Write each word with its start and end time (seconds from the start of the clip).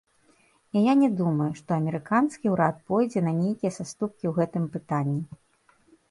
І 0.79 0.81
я 0.83 0.93
не 1.01 1.09
думаю, 1.19 1.49
што 1.59 1.69
амерыканскі 1.75 2.47
ўрад 2.53 2.79
пойдзе 2.91 3.23
на 3.27 3.33
нейкія 3.41 3.71
саступкі 3.75 4.25
ў 4.31 4.33
гэтым 4.39 4.65
пытанні. 4.77 5.21